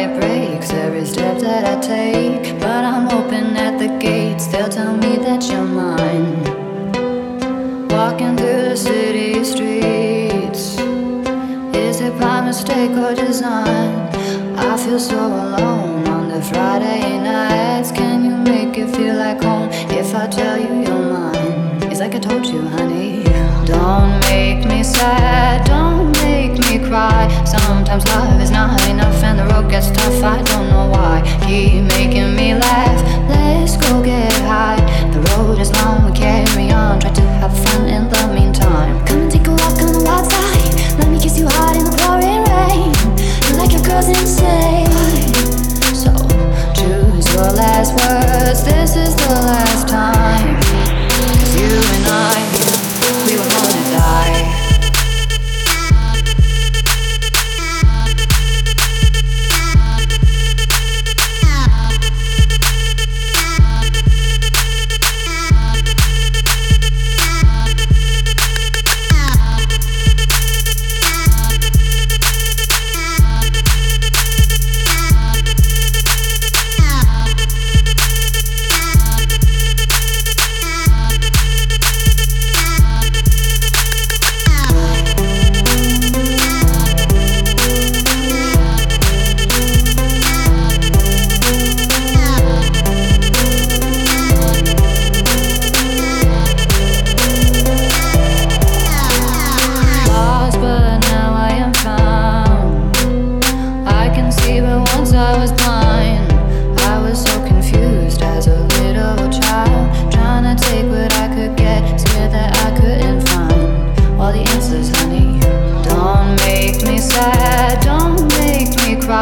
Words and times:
it 0.00 0.20
breaks 0.20 0.70
every 0.70 1.04
step 1.04 1.38
that 1.38 1.64
I 1.64 1.80
take. 1.80 2.58
But 2.60 2.84
I'm 2.84 3.08
open 3.08 3.56
at 3.56 3.78
the 3.78 3.88
gates, 3.98 4.46
they'll 4.46 4.68
tell 4.68 4.96
me 4.96 5.16
that 5.16 5.42
you're 5.50 5.64
mine. 5.64 6.42
Walking 7.88 8.36
through 8.36 8.62
the 8.70 8.76
city 8.76 9.44
streets, 9.44 10.78
is 11.74 12.00
it 12.00 12.14
by 12.20 12.40
mistake 12.42 12.96
or 13.04 13.14
design? 13.14 14.08
I 14.56 14.76
feel 14.76 15.00
so 15.00 15.18
alone 15.26 16.06
on 16.08 16.28
the 16.28 16.40
Friday 16.42 17.18
nights. 17.18 17.90
Can 17.90 18.24
you 18.24 18.36
make 18.52 18.78
it 18.78 18.88
feel 18.96 19.16
like 19.16 19.42
home 19.42 19.68
if 19.90 20.14
I 20.14 20.26
tell 20.28 20.58
you 20.58 20.82
you're 20.84 21.06
mine? 21.12 21.82
It's 21.90 22.00
like 22.00 22.14
I 22.14 22.18
told 22.18 22.46
you, 22.46 22.60
honey. 22.76 23.24
Don't 23.66 24.20
make 24.30 24.64
me 24.66 24.82
sad, 24.82 25.66
don't 25.66 26.12
make 26.22 26.52
me 26.58 26.78
cry. 26.88 27.28
Sometimes 27.44 28.06
love 28.06 28.40
is 28.40 28.50
not 28.50 28.80
enough, 28.88 29.22
and 29.22 29.37
is 49.02 49.14
the 49.14 49.34
last 49.34 49.67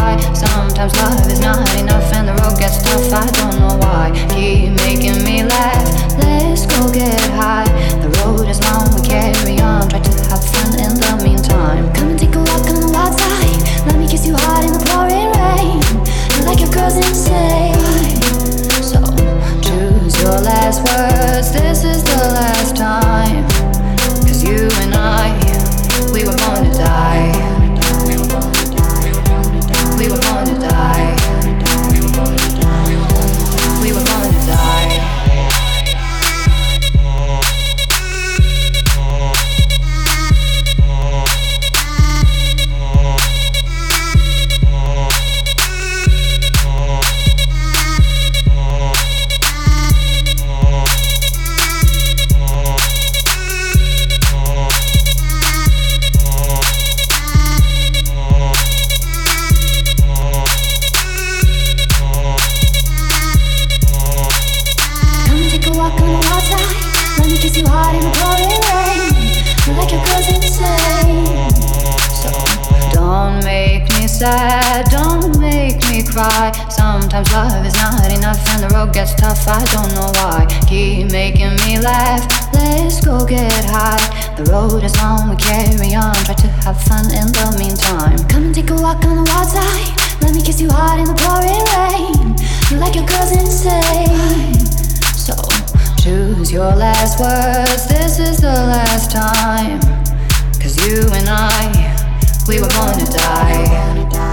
cry. 0.00 0.16
Sometimes 0.34 0.94
love 0.96 1.30
is 1.30 1.40
not 1.40 1.68
enough 1.78 2.12
and 2.12 2.28
the 2.28 2.34
road 2.40 2.58
gets 2.58 2.82
tough. 2.82 3.12
I 3.12 3.26
don't 3.38 3.56
know 3.60 3.76
why. 3.82 4.10
Keep 4.34 4.69
Sometimes 76.20 77.32
love 77.32 77.64
is 77.64 77.72
not 77.76 78.12
enough 78.12 78.46
and 78.52 78.62
the 78.62 78.68
road 78.76 78.92
gets 78.92 79.14
tough. 79.14 79.48
I 79.48 79.64
don't 79.72 79.88
know 79.94 80.12
why. 80.20 80.44
Keep 80.68 81.12
making 81.12 81.56
me 81.64 81.80
laugh. 81.80 82.20
Let's 82.52 83.00
go 83.02 83.24
get 83.24 83.64
high. 83.64 83.96
The 84.36 84.44
road 84.52 84.84
is 84.84 84.94
long, 85.00 85.30
we 85.30 85.36
carry 85.36 85.94
on. 85.94 86.12
Try 86.28 86.34
to 86.34 86.48
have 86.60 86.76
fun 86.82 87.08
in 87.08 87.32
the 87.32 87.56
meantime. 87.58 88.18
Come 88.28 88.44
and 88.44 88.54
take 88.54 88.68
a 88.68 88.74
walk 88.76 89.02
on 89.06 89.16
the 89.16 89.24
wild 89.32 89.48
side. 89.48 89.96
Let 90.20 90.34
me 90.34 90.42
kiss 90.42 90.60
you 90.60 90.68
hard 90.68 91.00
in 91.00 91.06
the 91.08 91.16
pouring 91.16 91.64
rain. 91.72 92.36
You 92.68 92.76
like 92.76 92.94
your 92.94 93.08
girls 93.08 93.32
insane. 93.32 94.60
So 95.16 95.32
choose 96.04 96.52
your 96.52 96.76
last 96.76 97.18
words. 97.18 97.88
This 97.88 98.18
is 98.18 98.42
the 98.42 98.60
last 98.68 99.10
time. 99.10 99.80
Cause 100.60 100.76
you 100.84 101.00
and 101.16 101.28
I, 101.32 101.96
we 102.46 102.60
were 102.60 102.68
born 102.68 102.92
to 102.98 103.08
die. 103.08 104.29